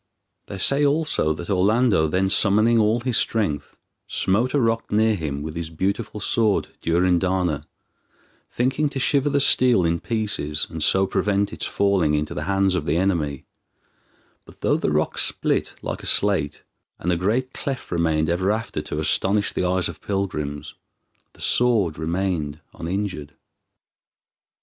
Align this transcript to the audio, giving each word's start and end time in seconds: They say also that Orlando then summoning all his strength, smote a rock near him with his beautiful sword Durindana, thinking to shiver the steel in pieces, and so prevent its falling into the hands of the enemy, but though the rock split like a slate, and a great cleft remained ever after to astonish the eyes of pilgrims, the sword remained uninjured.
They 0.47 0.57
say 0.57 0.83
also 0.83 1.31
that 1.35 1.51
Orlando 1.51 2.07
then 2.07 2.27
summoning 2.27 2.79
all 2.79 3.01
his 3.01 3.17
strength, 3.17 3.77
smote 4.07 4.55
a 4.55 4.59
rock 4.59 4.91
near 4.91 5.13
him 5.13 5.43
with 5.43 5.55
his 5.55 5.69
beautiful 5.69 6.19
sword 6.19 6.69
Durindana, 6.81 7.65
thinking 8.49 8.89
to 8.89 8.99
shiver 8.99 9.29
the 9.29 9.39
steel 9.39 9.85
in 9.85 9.99
pieces, 9.99 10.65
and 10.71 10.81
so 10.81 11.05
prevent 11.05 11.53
its 11.53 11.67
falling 11.67 12.15
into 12.15 12.33
the 12.33 12.45
hands 12.45 12.73
of 12.73 12.87
the 12.87 12.97
enemy, 12.97 13.45
but 14.43 14.61
though 14.61 14.77
the 14.77 14.91
rock 14.91 15.19
split 15.19 15.75
like 15.83 16.01
a 16.01 16.07
slate, 16.07 16.63
and 16.97 17.11
a 17.11 17.15
great 17.15 17.53
cleft 17.53 17.91
remained 17.91 18.27
ever 18.27 18.49
after 18.49 18.81
to 18.81 18.99
astonish 18.99 19.53
the 19.53 19.65
eyes 19.65 19.87
of 19.87 20.01
pilgrims, 20.01 20.73
the 21.33 21.41
sword 21.41 21.99
remained 21.99 22.59
uninjured. 22.73 23.35